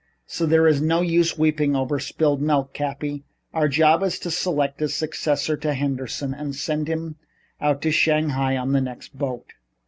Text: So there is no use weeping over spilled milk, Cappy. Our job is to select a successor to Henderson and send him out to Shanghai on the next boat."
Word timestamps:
So 0.25 0.47
there 0.47 0.65
is 0.65 0.81
no 0.81 1.01
use 1.01 1.37
weeping 1.37 1.75
over 1.75 1.99
spilled 1.99 2.41
milk, 2.41 2.73
Cappy. 2.73 3.23
Our 3.53 3.67
job 3.67 4.01
is 4.01 4.17
to 4.21 4.31
select 4.31 4.81
a 4.81 4.89
successor 4.89 5.55
to 5.57 5.75
Henderson 5.75 6.33
and 6.33 6.55
send 6.55 6.87
him 6.87 7.17
out 7.61 7.83
to 7.83 7.91
Shanghai 7.91 8.57
on 8.57 8.71
the 8.71 8.81
next 8.81 9.15
boat." 9.15 9.53